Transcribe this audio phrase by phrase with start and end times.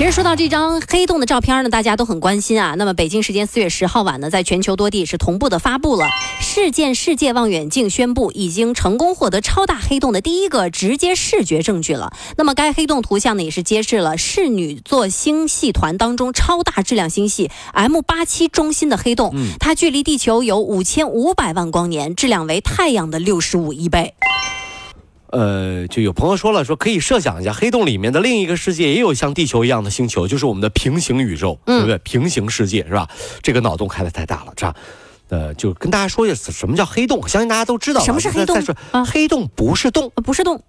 [0.00, 2.74] 其实说到这张黑洞的照片呢，大家都很关心啊。
[2.78, 6.08] 那么北京时间四月十号晚呢，在全球多地是同步的发布了
[6.40, 12.14] 事件世界望远镜宣布已经成功获得超大黑洞的第一个直接视觉证据了。
[12.38, 24.14] 那么该黑洞图像呢，也是揭示了室女座星系团当中超大质量星系 M 八七中心的黑洞，它距离地球有五千五百万光年，质量为太阳的六十五亿倍。
[25.32, 31.98] 呃，就有朋友说了，说可以设想一下，黑洞里面的另一个世界也有像地球一样的星球，就是我们的平行宇宙，对不对？
[31.98, 33.08] 平行世界是吧？
[33.42, 34.74] 这个脑洞开的太大了，这样，
[35.28, 38.00] 呃，就跟大家说一下什么叫黑洞，相信大家都知道。
[38.04, 38.54] 什么是黑洞？
[38.56, 40.62] 再说，黑洞不是洞，不是洞。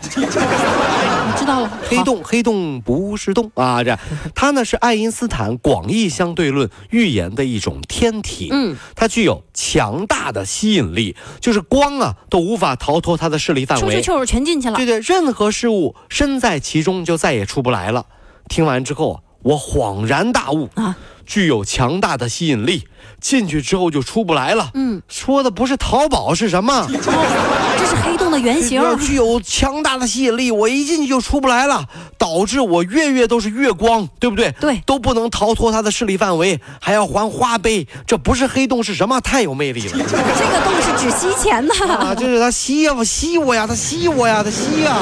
[1.36, 3.82] 知道了，黑洞黑洞不是洞啊！
[3.82, 3.98] 这
[4.34, 14.76] 它呢是爱因斯坦广义相对论预言的一种天体，嗯，它具有强大的吸引力，就是光啊都无法逃脱它的势力范围，出去就是全进去了。
[14.76, 18.06] 对对，任何事物身在其中就再也出不来了。
[18.48, 20.96] 听完之后，我恍然大悟啊，
[21.26, 22.84] 具有强大的吸引力。
[23.20, 24.70] 进去之后就出不来了。
[24.74, 26.86] 嗯，说的不是淘宝是什么？
[26.92, 28.82] 这是黑洞的原型。
[28.98, 31.86] 具有强大的吸引力，我一进去就出不来了，
[32.18, 34.52] 导致我月月都是月光，对不对？
[34.60, 37.86] 对，都不能逃脱它的势力范围，还要还花呗。
[38.06, 39.20] 这不是黑洞是什么？
[39.20, 39.92] 太有魅力了。
[39.96, 41.74] 这个洞是只吸钱的。
[41.94, 44.96] 啊，就是他吸呀，吸我呀，他吸我呀，他吸呀。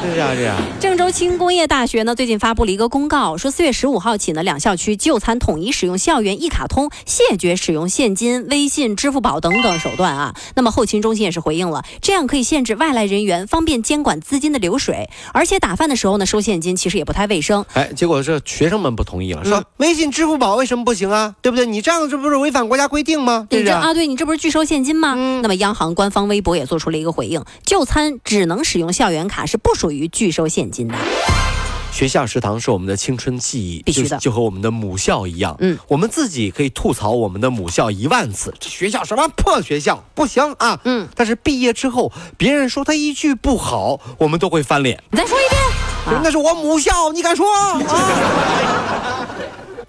[0.00, 0.56] 是啊，是啊。
[0.80, 10.34] 郑州轻工业大学呢，最近发布了一个公告，说四月十五号起呢，两校区就餐统一使用校园一卡通，谢绝使用现金、微信、支付宝等等手段啊。
[10.54, 15.10] 那么后勤中心也是回应了，这样可以限制外来人员，方便监管资金的流水。
[15.32, 17.64] 而且打饭的时候呢，收现金其实也不太卫生。
[17.72, 21.34] 哎，结果是学生们不同意了，说微信、支付宝为什么不行啊？
[21.42, 21.66] 对不对？
[21.66, 23.46] 你这样这不是违反国家规定吗？
[23.50, 23.92] 对这啊？
[23.92, 25.14] 对你这不是拒收现金吗？
[25.42, 29.87] 那么央行官方微博也做出了一个回应，就餐只能使用校园卡，是不属。
[29.88, 30.94] 属于拒收现金的。
[31.90, 35.56] 学校食堂是我们的青春记忆，必须的，就和我们的母校一样。
[35.60, 40.78] 嗯，我们自己可以吐槽我们的母校一万次，这学校什么破学校，不行啊。
[40.84, 45.02] 嗯，但是毕业之后，别人说他一句不好，我们都会翻脸。
[45.10, 47.46] 你再说一遍，那是我母校，你敢说？
[47.56, 47.80] 啊？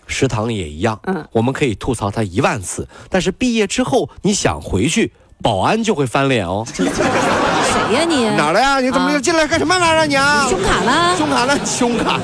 [0.07, 5.11] 食堂也一样，嗯，我们可以吐槽他一万次，但是毕业之后，你想回去。
[5.41, 6.67] 保安就会翻脸哦。
[8.05, 8.29] 你？
[8.37, 8.79] 哪来呀？
[8.79, 10.05] 你怎么又进来干什么玩意儿？
[10.05, 10.45] 你啊？
[10.49, 11.15] 胸卡呢？
[11.17, 11.59] 胸卡呢？
[11.65, 12.19] 胸卡。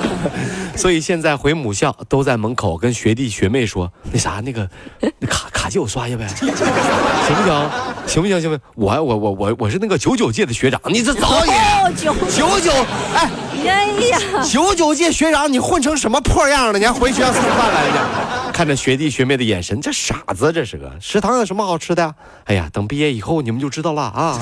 [0.75, 7.69] 所以现在回母校都在门口跟学弟学妹说：“那啥，那个那卡卡借我刷一下呗，行不行？
[8.05, 8.41] 行不行？
[8.41, 8.59] 行不行？
[8.75, 11.53] 我我我我我是那个九九届的学长，你这早也
[11.95, 12.13] 九
[12.59, 12.71] 九
[13.15, 13.29] 哎。”
[13.65, 16.77] 哎呀，九九届学长，你混成什么破样了？
[16.77, 18.51] 你还回学校蹭饭来着？
[18.53, 22.13] 看着学弟学妹的眼神，这傻子，这是个食堂有什么好吃的呀？
[22.43, 24.37] 哎呀，等毕业以后你们就知道了啊！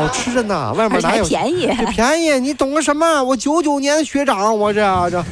[0.00, 1.66] 好吃着呢， 外面哪有便宜？
[1.92, 3.22] 便宜，你懂个什么？
[3.22, 4.80] 我九九年学长，我这
[5.10, 5.24] 这。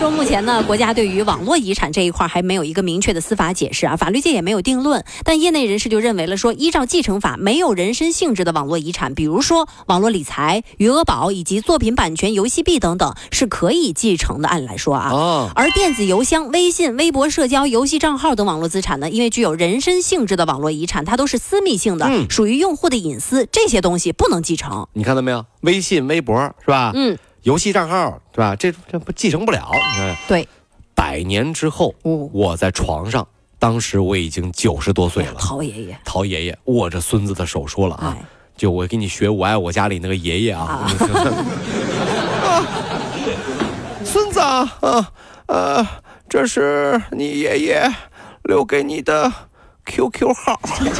[0.00, 5.04] 说目前呢，国家对于网络遗产这一块还没有一个明确的司法解释啊，法律界也没有定论。
[5.24, 14.48] 但业内人士就认为了说，依照继承法，没有人身性质的网络遗产，比如说网络理财、余额宝以及作品版权、游戏币等等，是可以继承的。
[14.48, 24.88] 按理来说啊，而电子邮箱、微信、微博、社交、游戏账号等网络资产呢，因为具有人身性质的网络遗产，它都是私密性的，属于用户的隐私，这些东西不能继承。
[24.94, 25.44] 你看到没有？
[25.60, 26.92] 微信、微博是吧？
[26.94, 27.18] 嗯。
[27.42, 28.54] 游戏账号对吧？
[28.56, 29.70] 这这不继承不了。
[29.72, 30.46] 你看，对，
[30.94, 31.94] 百年之后，
[32.32, 33.26] 我在床上，
[33.58, 35.34] 当时我已经九十多岁了。
[35.38, 38.16] 陶爷爷，陶爷爷握着孙子的手说了啊，
[38.56, 40.86] 就我给你学我爱我家里那个爷爷啊。
[44.04, 45.12] 孙子啊，啊
[45.46, 45.86] 呃，
[46.28, 47.90] 这是你爷爷
[48.44, 49.32] 留给你的
[49.86, 50.60] QQ 号。
[50.76, 50.90] 爷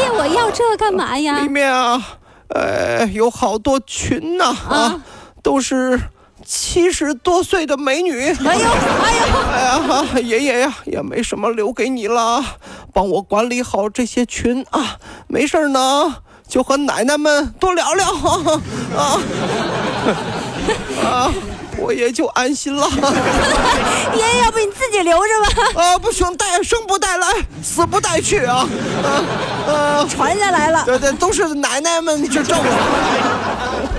[0.00, 1.38] 爷，我要这干嘛呀？
[1.40, 2.18] 里面啊，
[2.48, 5.02] 呃，有好多群呢啊。
[5.44, 6.00] 都是
[6.44, 8.18] 七十多岁的美女。
[8.18, 8.70] 哎呦，
[9.04, 12.42] 哎呦，哎呀，爷爷呀，也没什么留给你了，
[12.92, 14.96] 帮我管理好这些群啊。
[15.28, 16.16] 没事呢，
[16.48, 18.10] 就和奶奶们多聊聊
[18.96, 19.20] 啊
[21.02, 21.32] 啊。
[21.84, 22.88] 我也就安心了。
[24.14, 25.28] 爷爷，要不你自己留着
[25.74, 25.82] 吧？
[25.82, 27.26] 啊，不行，带生不带来，
[27.62, 28.66] 死不带去啊！
[29.68, 30.82] 啊啊，传下来了。
[30.86, 32.68] 对对，都是奶奶们去照顾。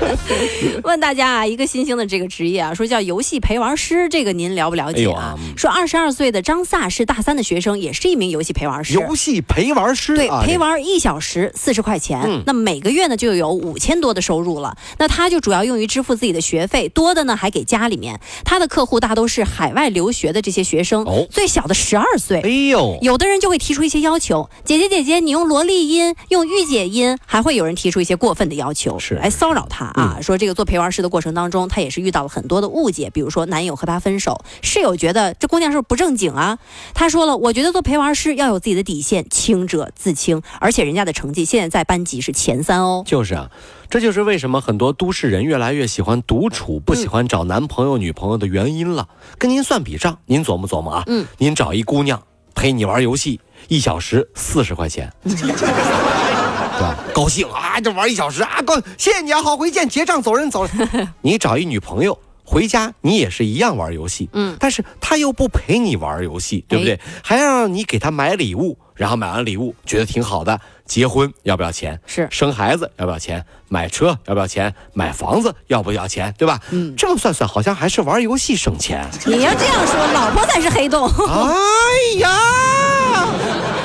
[0.84, 5.36] 问大家啊，一个新兴的这个职业啊，说叫游戏陪玩师，这个您了不了解啊？
[5.56, 8.94] 说二十二岁的张萨是大三的学生，也是一名游戏陪玩师。
[8.94, 14.76] 游戏陪玩师，对，陪玩一小时四十块钱，那每个月呢就有五千多的收入了。
[14.98, 18.20] 那他就主要用于支付自己的学费，多的呢还给家里面。
[18.44, 22.42] 他的客户大都是海外留学的这些学生，最小的十二岁。
[22.42, 30.20] 哎呦，有的人就会提出一些要求，姐姐姐姐，你用萝莉音，用御姐音，还会有人提出一些过分的要求，是来骚扰他啊。
[30.22, 36.58] 说这个做陪玩师的过程当中，他也是遇到了很多的误解，比如说男友和他分手，室友觉得这姑娘是不是不正经啊？
[36.94, 43.04] 他说了，我觉得做陪玩师要有自己的底线，清者自清，而且人家的成绩现在在班级是前三哦。
[43.06, 43.50] 就是啊，
[43.90, 49.08] 这就是为什么很多都市人越来越喜欢独处，不喜欢找男朋友女朋友的原因了。
[49.38, 51.04] 跟您算笔账，您琢磨琢磨啊。
[51.08, 52.22] 嗯，您找一姑娘
[52.54, 55.12] 陪你玩游戏，一小时四十块钱。
[55.24, 56.94] 对吧？
[57.14, 58.62] 高兴啊，就玩一小时啊！
[58.66, 61.08] 高，谢谢你啊，好，回见，结账走人走人。
[61.22, 67.00] 你找一女朋友回家，你也是一样玩游戏，嗯，但是她又不陪你玩游戏，对不对？
[67.24, 72.00] 还要让你给她买礼物，然后买完礼物觉得挺好的，结婚要不要钱？
[72.08, 73.46] 是生孩子要不要钱？
[73.68, 74.74] 买车要不要钱？
[74.94, 76.34] 买房子要不要钱？
[76.38, 76.60] 对吧？
[76.72, 79.06] 嗯，这么算算，好像还是玩游戏省钱。
[79.26, 81.08] 你要这样说，老婆才是黑洞。
[81.08, 82.30] 哎呀，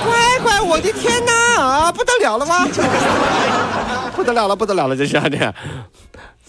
[0.05, 1.61] 乖乖，我的天哪！
[1.61, 2.67] 啊，不得了了吗？
[4.15, 5.55] 不得了了，不得了了，这是这。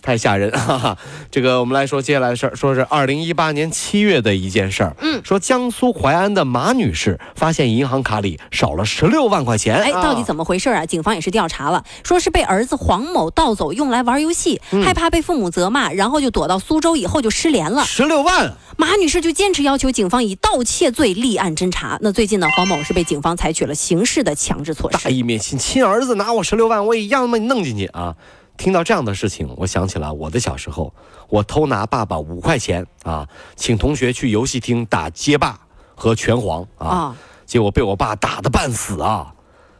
[0.02, 0.98] 太吓人哈哈！
[1.30, 4.96] 这个我们来说接下来的事儿，说是二零一八年七月的一件事儿。
[5.00, 9.76] 嗯，说江苏淮安的马女士发现银行卡里少了十六万块钱。
[9.76, 10.86] 哎，到底怎么回事啊？
[10.86, 17.84] 警方也是调查了，说是被儿子黄某盗走，用来玩游戏，害怕被父母责骂，然后就躲到苏州，以后就失联了。
[17.86, 22.00] 十六万，马女士就坚持要求警方以盗窃罪立案侦查。
[22.02, 24.98] 那最近呢，黄某是被警方采取了刑事的强制措施。
[25.04, 28.16] 大义灭亲，亲儿子拿我十六万，我也一样把你弄进去啊！
[28.62, 30.94] 听到这样的事情，我想起了我的小时候，
[31.30, 35.60] 我偷拿爸爸五块钱啊，请同学去游戏厅打街霸
[35.96, 37.16] 和拳皇啊，
[37.48, 39.34] 结果被我爸打得半死啊。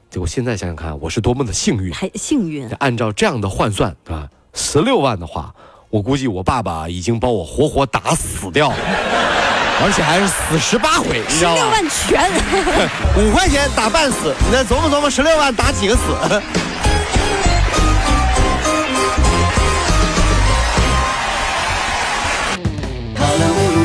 [0.10, 2.68] 结果现在想想看，我是多么的幸运，还幸运。
[2.80, 5.54] 按照这样的换算啊，十六万的话，
[5.92, 8.76] 我估计我爸爸已经把我活活打死掉了，
[9.86, 11.58] 而且还是死十八回，你知道吗？
[11.62, 12.32] 十六万全，
[13.30, 16.02] 五块钱打半死，你再琢磨琢磨，十六万打几个死？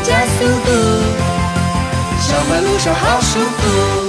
[0.06, 0.70] 加速度，
[2.20, 4.05] 上班路上好舒服。